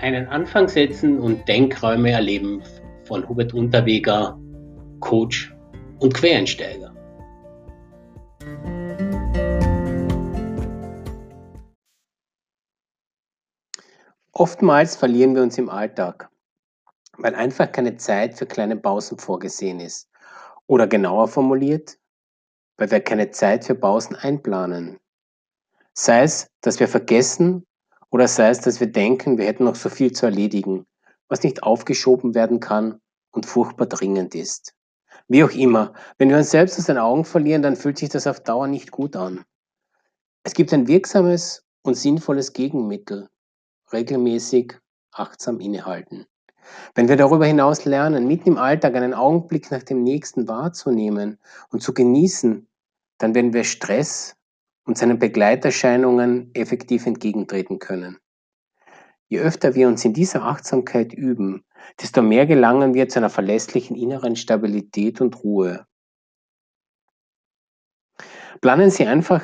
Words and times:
Einen 0.00 0.28
Anfang 0.28 0.68
setzen 0.68 1.18
und 1.18 1.48
Denkräume 1.48 2.12
erleben 2.12 2.62
von 3.02 3.28
Hubert 3.28 3.52
Unterweger, 3.52 4.38
Coach 5.00 5.52
und 5.98 6.14
Quereinsteiger. 6.14 6.94
Oftmals 14.32 14.94
verlieren 14.94 15.34
wir 15.34 15.42
uns 15.42 15.58
im 15.58 15.68
Alltag, 15.68 16.30
weil 17.16 17.34
einfach 17.34 17.72
keine 17.72 17.96
Zeit 17.96 18.38
für 18.38 18.46
kleine 18.46 18.76
Pausen 18.76 19.18
vorgesehen 19.18 19.80
ist. 19.80 20.08
Oder 20.68 20.86
genauer 20.86 21.26
formuliert, 21.26 21.98
weil 22.76 22.88
wir 22.92 23.00
keine 23.00 23.32
Zeit 23.32 23.64
für 23.64 23.74
Pausen 23.74 24.14
einplanen. 24.14 24.98
Sei 25.92 26.22
es, 26.22 26.46
dass 26.60 26.78
wir 26.78 26.86
vergessen 26.86 27.64
oder 28.10 28.28
sei 28.28 28.48
es, 28.48 28.60
dass 28.60 28.80
wir 28.80 28.86
denken, 28.86 29.38
wir 29.38 29.46
hätten 29.46 29.64
noch 29.64 29.74
so 29.74 29.88
viel 29.88 30.12
zu 30.12 30.26
erledigen, 30.26 30.86
was 31.28 31.42
nicht 31.42 31.62
aufgeschoben 31.62 32.34
werden 32.34 32.60
kann 32.60 33.00
und 33.30 33.46
furchtbar 33.46 33.86
dringend 33.86 34.34
ist. 34.34 34.74
Wie 35.28 35.44
auch 35.44 35.50
immer, 35.50 35.92
wenn 36.16 36.30
wir 36.30 36.38
uns 36.38 36.50
selbst 36.50 36.78
aus 36.78 36.86
den 36.86 36.98
Augen 36.98 37.24
verlieren, 37.24 37.62
dann 37.62 37.76
fühlt 37.76 37.98
sich 37.98 38.08
das 38.08 38.26
auf 38.26 38.40
Dauer 38.40 38.66
nicht 38.66 38.90
gut 38.90 39.14
an. 39.14 39.44
Es 40.42 40.54
gibt 40.54 40.72
ein 40.72 40.88
wirksames 40.88 41.64
und 41.82 41.96
sinnvolles 41.96 42.54
Gegenmittel, 42.54 43.28
regelmäßig 43.92 44.78
achtsam 45.12 45.60
innehalten. 45.60 46.26
Wenn 46.94 47.08
wir 47.08 47.16
darüber 47.16 47.46
hinaus 47.46 47.84
lernen, 47.84 48.26
mitten 48.26 48.50
im 48.50 48.58
Alltag 48.58 48.94
einen 48.94 49.14
Augenblick 49.14 49.70
nach 49.70 49.82
dem 49.82 50.02
nächsten 50.02 50.48
wahrzunehmen 50.48 51.38
und 51.70 51.82
zu 51.82 51.92
genießen, 51.92 52.66
dann 53.18 53.34
werden 53.34 53.52
wir 53.52 53.64
Stress 53.64 54.36
und 54.88 54.96
seinen 54.96 55.18
Begleiterscheinungen 55.18 56.50
effektiv 56.54 57.06
entgegentreten 57.06 57.78
können. 57.78 58.18
Je 59.28 59.38
öfter 59.38 59.74
wir 59.74 59.86
uns 59.86 60.02
in 60.06 60.14
dieser 60.14 60.44
Achtsamkeit 60.44 61.12
üben, 61.12 61.62
desto 62.00 62.22
mehr 62.22 62.46
gelangen 62.46 62.94
wir 62.94 63.06
zu 63.10 63.18
einer 63.18 63.28
verlässlichen 63.28 63.94
inneren 63.94 64.34
Stabilität 64.34 65.20
und 65.20 65.44
Ruhe. 65.44 65.86
Planen 68.62 68.90
Sie 68.90 69.06
einfach 69.06 69.42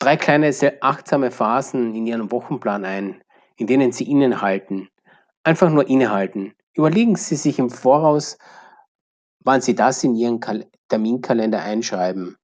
drei 0.00 0.16
kleine 0.16 0.52
achtsame 0.80 1.30
Phasen 1.30 1.94
in 1.94 2.04
Ihren 2.04 2.32
Wochenplan 2.32 2.84
ein, 2.84 3.22
in 3.56 3.68
denen 3.68 3.92
Sie 3.92 4.10
innehalten. 4.10 4.88
Einfach 5.44 5.70
nur 5.70 5.88
innehalten. 5.88 6.54
Überlegen 6.74 7.14
Sie 7.14 7.36
sich 7.36 7.60
im 7.60 7.70
Voraus, 7.70 8.36
wann 9.44 9.60
Sie 9.60 9.76
das 9.76 10.02
in 10.02 10.16
Ihren 10.16 10.40
Terminkalender 10.88 11.62
einschreiben 11.62 12.36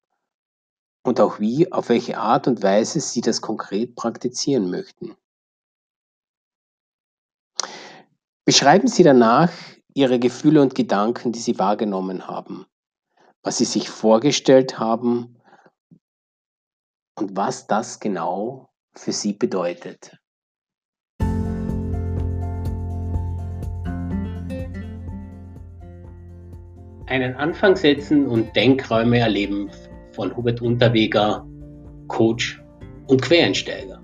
und 1.03 1.20
auch 1.20 1.41
wie, 1.41 1.70
auf 1.72 1.89
welche 1.89 2.19
Art 2.19 2.47
und 2.47 2.62
Weise 2.62 3.00
Sie 3.00 3.20
das 3.20 3.41
konkret 3.41 3.97
praktizieren 3.97 4.70
möchten. 4.70 5.17
Beschreiben 8.45 8.89
Sie 8.89 9.03
danach 9.03 9.53
Ihre 9.95 10.19
Gefühle 10.19 10.62
und 10.62 10.75
Gedanken, 10.75 11.33
die 11.33 11.39
Sie 11.39 11.58
wahrgenommen 11.58 12.27
haben, 12.27 12.67
was 13.42 13.58
Sie 13.58 13.64
sich 13.64 13.89
vorgestellt 13.91 14.78
haben 14.78 15.39
und 17.19 17.36
was 17.36 17.67
das 17.67 18.00
genau 18.00 18.70
für 18.95 19.12
Sie 19.12 19.33
bedeutet. 19.33 20.17
Einen 27.06 27.34
Anfang 27.36 27.77
setzen 27.77 28.27
und 28.27 28.56
Denkräume 28.56 29.19
erleben 29.19 29.70
von 30.13 30.37
Hubert 30.37 30.61
Unterweger, 30.61 31.47
Coach 32.09 32.63
und 33.07 33.21
Quereinsteiger. 33.23 34.01